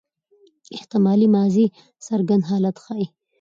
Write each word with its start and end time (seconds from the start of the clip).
احتمالي 0.75 1.27
ماضي 1.35 1.65
ناڅرګند 1.71 2.43
حالت 2.49 2.75
ښيي. 2.83 3.05